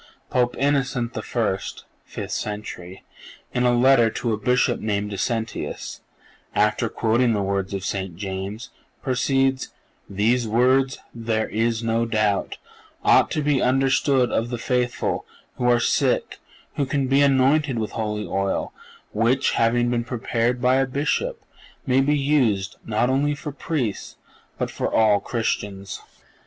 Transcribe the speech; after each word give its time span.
"(485) 0.31 0.41
Pope 0.41 0.55
Innocent 0.59 1.15
I. 1.15 1.59
(fifth 2.05 2.31
century), 2.31 3.03
in 3.53 3.65
a 3.67 3.71
letter 3.77 4.09
to 4.09 4.33
a 4.33 4.37
Bishop 4.37 4.79
named 4.79 5.11
Decentius, 5.11 6.01
after 6.55 6.89
quoting 6.89 7.33
the 7.33 7.43
words 7.43 7.71
of 7.75 7.85
St. 7.85 8.15
James, 8.17 8.71
proceeds: 9.03 9.67
"These 10.09 10.47
words, 10.47 10.97
there 11.13 11.47
is 11.49 11.83
no 11.83 12.07
doubt, 12.07 12.57
ought 13.05 13.29
to 13.29 13.43
be 13.43 13.61
understood 13.61 14.31
of 14.31 14.49
the 14.49 14.57
faithful 14.57 15.23
who 15.57 15.69
are 15.69 15.79
sick, 15.79 16.39
who 16.77 16.87
can 16.87 17.05
be 17.05 17.21
anointed 17.21 17.77
with 17.77 17.91
the 17.91 17.97
holy 17.97 18.25
oil, 18.25 18.73
which, 19.11 19.51
having 19.51 19.91
been 19.91 20.03
prepared 20.03 20.59
by 20.59 20.77
a 20.77 20.87
Bishop, 20.87 21.43
may 21.85 22.01
be 22.01 22.17
used, 22.17 22.75
not 22.83 23.11
only 23.11 23.35
for 23.35 23.51
Priests, 23.51 24.15
but 24.57 24.71
for 24.71 24.91
all 24.91 25.19
Christians." 25.19 26.01